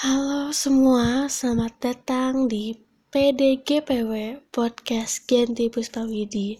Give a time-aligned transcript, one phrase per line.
[0.00, 2.72] Halo semua, selamat datang di
[3.12, 6.56] PDGPW Podcast Genti Puspawidi.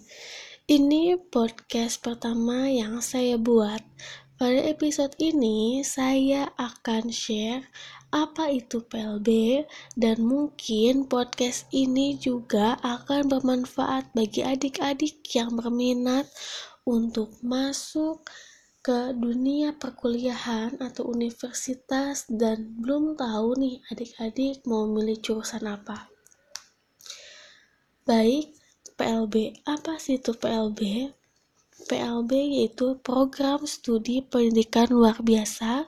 [0.68, 3.80] Ini podcast pertama yang saya buat.
[4.36, 7.64] Pada episode ini, saya akan share
[8.12, 9.64] apa itu PLB
[9.96, 16.28] dan mungkin podcast ini juga akan bermanfaat bagi adik-adik yang berminat
[16.84, 18.20] untuk masuk
[18.80, 26.08] ke dunia perkuliahan atau universitas dan belum tahu nih adik-adik mau milih jurusan apa.
[28.08, 28.56] Baik,
[28.96, 29.60] PLB.
[29.68, 31.12] Apa sih itu PLB?
[31.92, 35.84] PLB yaitu program studi pendidikan luar biasa.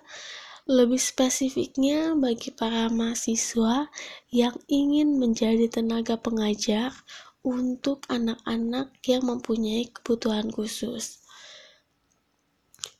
[0.69, 3.89] Lebih spesifiknya bagi para mahasiswa
[4.29, 6.93] yang ingin menjadi tenaga pengajar
[7.41, 11.22] untuk anak-anak yang mempunyai kebutuhan khusus.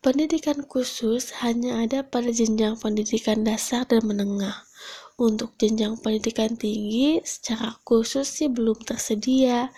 [0.03, 4.67] Pendidikan khusus hanya ada pada jenjang pendidikan dasar dan menengah.
[5.15, 9.71] Untuk jenjang pendidikan tinggi, secara khusus sih belum tersedia.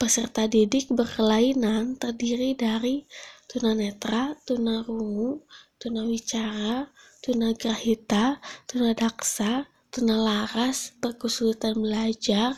[0.00, 3.04] Peserta didik berkelainan terdiri dari
[3.44, 5.44] tunanetra, tunarungu,
[5.76, 6.88] tunawicara,
[7.20, 12.56] tunagrahita, tunadaksa, tunalaras, berkesulitan belajar,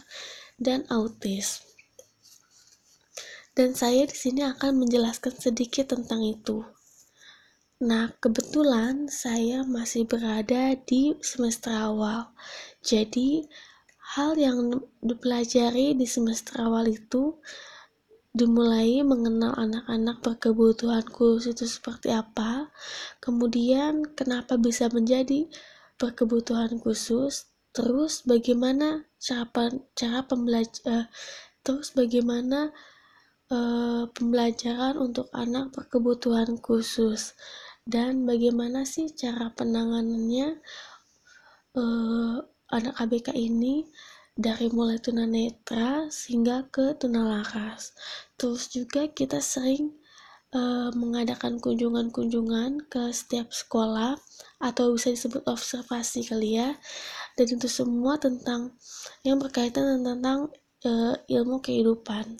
[0.62, 1.66] dan autis
[3.58, 6.62] dan saya di sini akan menjelaskan sedikit tentang itu.
[7.78, 12.34] Nah, kebetulan saya masih berada di semester awal.
[12.82, 13.46] Jadi,
[14.18, 17.38] hal yang dipelajari di semester awal itu
[18.34, 22.66] dimulai mengenal anak-anak berkebutuhan khusus itu seperti apa,
[23.22, 25.46] kemudian kenapa bisa menjadi
[26.02, 29.46] berkebutuhan khusus, terus bagaimana cara
[29.94, 31.06] cara pembelajar, uh,
[31.62, 32.74] terus bagaimana
[33.54, 37.38] uh, pembelajaran untuk anak berkebutuhan khusus
[37.88, 40.60] dan bagaimana sih cara penanganannya
[41.72, 42.36] uh,
[42.68, 43.88] anak ABK ini
[44.36, 47.96] dari mulai tunanetra sehingga ke tunalaras.
[48.36, 49.96] Terus juga kita sering
[50.52, 54.20] uh, mengadakan kunjungan-kunjungan ke setiap sekolah
[54.60, 56.76] atau bisa disebut observasi kali ya.
[57.40, 58.76] Dan itu semua tentang
[59.24, 60.52] yang berkaitan tentang
[60.84, 62.36] uh, ilmu kehidupan.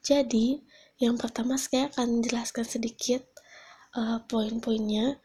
[0.00, 0.64] Jadi,
[0.98, 3.33] yang pertama saya akan jelaskan sedikit
[3.96, 5.18] uh, poin-poinnya.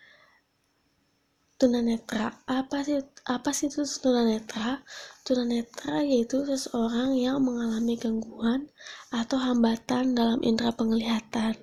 [1.60, 4.80] Tunanetra, apa sih apa sih itu tunanetra?
[5.28, 8.72] Tunanetra yaitu seseorang yang mengalami gangguan
[9.12, 11.60] atau hambatan dalam indera penglihatan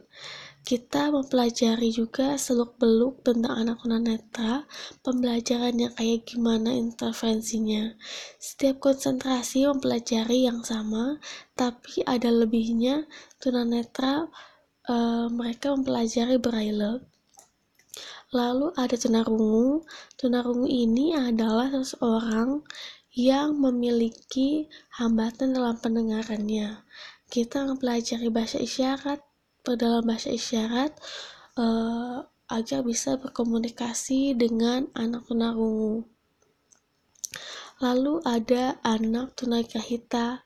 [0.67, 4.67] kita mempelajari juga seluk-beluk tentang anak tunanetra,
[5.07, 7.95] pembelajarannya kayak gimana intervensinya.
[8.43, 11.23] Setiap konsentrasi mempelajari yang sama,
[11.55, 13.07] tapi ada lebihnya
[13.39, 14.27] tunanetra
[14.87, 17.03] uh, mereka mempelajari braille.
[18.35, 19.87] Lalu ada tunarungu.
[20.19, 22.63] Tunarungu ini adalah seseorang
[23.15, 26.83] yang memiliki hambatan dalam pendengarannya.
[27.27, 29.23] Kita mempelajari bahasa isyarat,
[29.67, 30.95] dalam bahasa isyarat
[31.59, 36.07] uh, agar bisa berkomunikasi dengan anak tunarungu.
[37.83, 40.46] Lalu ada anak tunagrahita.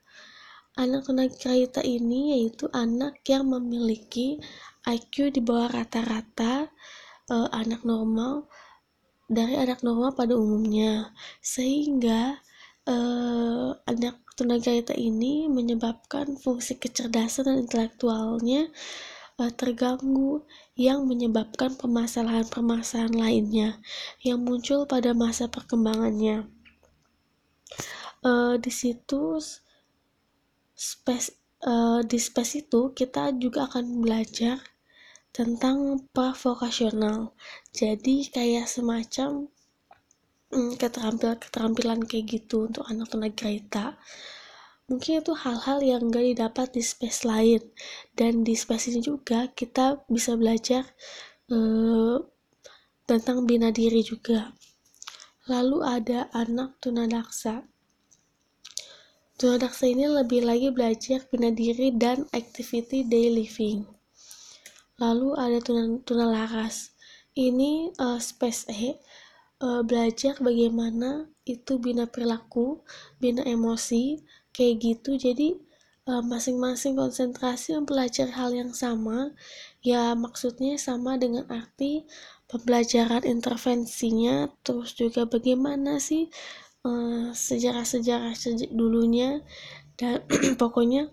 [0.80, 4.40] Anak tunagrahita ini yaitu anak yang memiliki
[4.88, 6.72] IQ di bawah rata-rata
[7.28, 8.48] uh, anak normal
[9.28, 11.12] dari anak normal pada umumnya,
[11.44, 12.40] sehingga
[12.88, 18.72] uh, anak tunagrahita ini menyebabkan fungsi kecerdasan dan intelektualnya
[19.36, 23.76] uh, terganggu yang menyebabkan permasalahan-permasalahan lainnya
[24.24, 26.48] yang muncul pada masa perkembangannya.
[28.24, 29.40] Uh, di situ
[30.80, 31.36] space
[31.68, 34.64] uh, di space itu kita juga akan belajar
[35.28, 37.36] tentang vokasional.
[37.76, 39.52] Jadi kayak semacam
[40.56, 44.00] mm, keterampilan-keterampilan kayak gitu untuk anak tunagrahita
[44.90, 47.62] mungkin itu hal-hal yang gak didapat di space lain.
[48.10, 50.82] Dan di space ini juga kita bisa belajar
[51.54, 52.18] uh,
[53.06, 54.50] tentang bina diri juga.
[55.46, 57.70] Lalu ada anak tunadaksa
[59.40, 63.88] tunadaksa ini lebih lagi belajar bina diri dan activity day living.
[65.00, 65.64] Lalu ada
[66.04, 66.92] tunalaras
[67.32, 69.00] ini uh, space E
[69.64, 72.84] uh, belajar bagaimana itu bina perilaku
[73.16, 74.20] bina emosi
[74.52, 75.16] kayak gitu.
[75.16, 75.56] Jadi
[76.04, 79.32] eh, masing-masing uh, konsentrasi mempelajari hal yang sama.
[79.80, 82.04] Ya maksudnya sama dengan arti
[82.44, 86.69] pembelajaran intervensinya terus juga bagaimana sih uh,
[87.36, 89.44] sejarah-sejarah sejak dulunya
[90.00, 90.24] dan
[90.60, 91.12] pokoknya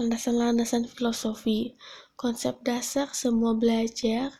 [0.00, 1.78] landasan-landasan filosofi.
[2.18, 4.30] Konsep dasar semua belajar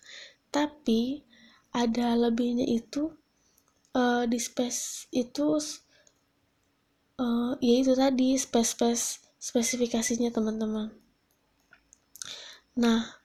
[0.54, 1.26] tapi
[1.74, 3.10] ada lebihnya itu
[3.96, 5.58] uh, di space itu
[7.18, 9.04] uh, ya tadi space space
[9.42, 10.94] spesifikasinya teman-teman.
[12.78, 13.18] Nah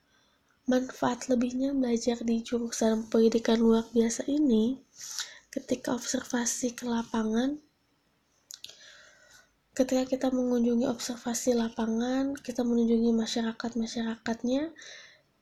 [0.65, 4.81] manfaat lebihnya belajar di jurusan pendidikan luar biasa ini
[5.53, 7.59] ketika observasi ke lapangan
[9.77, 14.73] ketika kita mengunjungi observasi lapangan kita mengunjungi masyarakat-masyarakatnya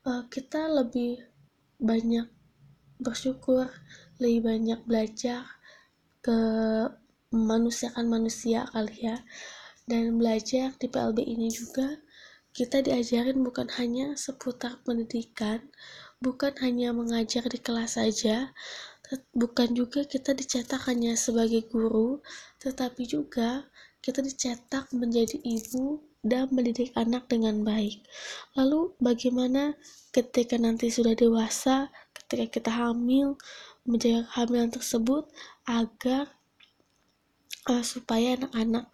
[0.05, 1.23] uh, kita lebih
[1.81, 2.29] banyak
[3.01, 3.67] bersyukur,
[4.21, 5.43] lebih banyak belajar
[6.23, 6.39] ke
[7.35, 9.17] manusiakan manusia kali ya.
[9.85, 12.01] Dan belajar di PLB ini juga
[12.55, 15.69] kita diajarin bukan hanya seputar pendidikan,
[16.23, 18.55] bukan hanya mengajar di kelas saja,
[19.35, 22.21] bukan juga kita dicetak hanya sebagai guru,
[22.57, 23.69] tetapi juga
[24.01, 28.01] kita dicetak menjadi ibu dan mendidik anak dengan baik.
[28.57, 29.77] Lalu bagaimana
[30.09, 33.37] ketika nanti sudah dewasa, ketika kita hamil,
[33.85, 35.29] menjaga kehamilan tersebut
[35.69, 36.33] agar
[37.69, 38.89] uh, supaya anak-anak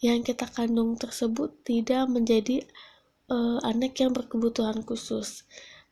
[0.00, 2.64] yang kita kandung tersebut tidak menjadi
[3.28, 5.44] uh, anak yang berkebutuhan khusus.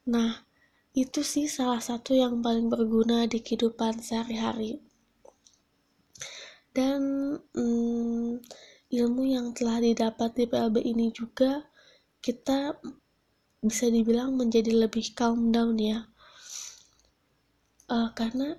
[0.09, 0.49] Nah,
[0.95, 4.83] itu sih salah satu yang paling berguna di kehidupan sehari-hari.
[6.71, 7.01] Dan
[7.55, 8.43] hmm,
[8.91, 11.67] ilmu yang telah didapat di PLB ini juga
[12.19, 12.75] kita
[13.61, 16.09] bisa dibilang menjadi lebih calm down ya
[17.91, 18.57] uh, karena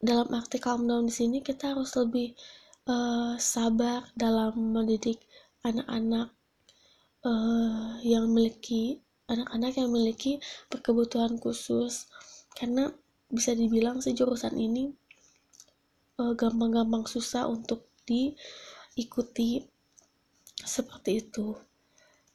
[0.00, 2.32] dalam arti calm down di sini kita harus lebih
[2.88, 5.20] uh, sabar dalam mendidik
[5.62, 6.32] anak-anak
[7.26, 10.42] uh, yang memiliki anak-anak yang memiliki
[10.72, 12.08] berkebutuhan khusus.
[12.56, 12.90] Karena
[13.32, 14.92] bisa dibilang sejurusan ini
[16.16, 18.36] gampang-gampang uh, susah untuk di
[18.94, 19.64] ikuti
[20.58, 21.56] seperti itu.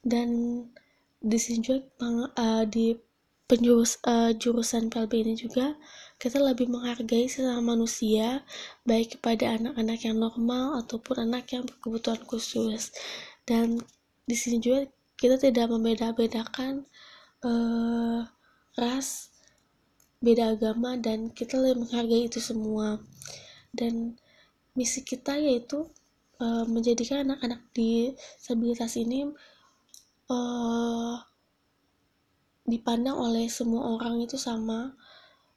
[0.01, 0.29] Dan
[1.17, 1.83] di juga
[2.37, 2.95] uh, di
[3.47, 5.79] penjurus uh, jurusan PLB ini juga
[6.19, 8.43] kita lebih menghargai sesama manusia
[8.83, 12.91] baik kepada anak-anak yang normal ataupun anak yang berkebutuhan khusus.
[13.47, 13.79] Dan
[14.27, 16.85] di sini juga kita tidak membeda-bedakan
[17.41, 18.21] uh,
[18.77, 19.33] ras
[20.21, 23.01] beda agama dan kita lebih menghargai itu semua.
[23.73, 24.17] Dan
[24.77, 25.89] misi kita yaitu
[26.37, 29.29] uh, menjadikan anak-anak disabilitas ini
[30.29, 31.17] uh,
[32.69, 34.93] dipandang oleh semua orang itu sama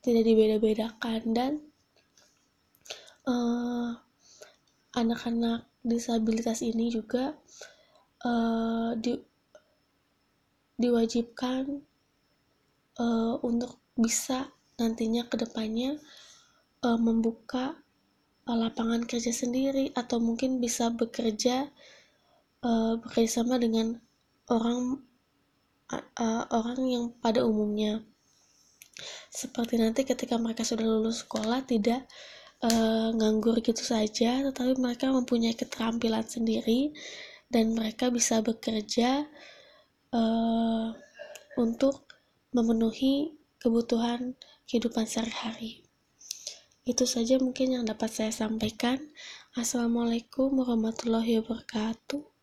[0.00, 1.20] tidak dibeda-bedakan.
[1.36, 1.52] Dan
[3.30, 4.02] anak
[4.96, 7.36] anak-anak disabilitas ini juga
[8.26, 9.14] uh, di,
[10.80, 11.84] diwajibkan
[12.96, 14.48] uh, untuk bisa
[14.80, 16.00] nantinya ke depannya
[16.80, 17.76] uh, membuka
[18.48, 21.70] lapangan kerja sendiri atau mungkin bisa bekerja
[22.66, 24.00] uh, bekerja dengan
[24.50, 25.04] orang
[25.94, 28.02] uh, orang yang pada umumnya.
[29.30, 32.10] Seperti nanti ketika mereka sudah lulus sekolah tidak
[32.64, 36.92] uh, nganggur gitu saja tetapi mereka mempunyai keterampilan sendiri
[37.50, 39.26] dan mereka bisa bekerja
[40.10, 40.94] uh,
[41.58, 42.06] untuk
[42.50, 44.34] memenuhi kebutuhan
[44.66, 45.82] kehidupan sehari-hari.
[46.86, 48.98] Itu saja mungkin yang dapat saya sampaikan.
[49.54, 52.39] Assalamualaikum warahmatullahi wabarakatuh.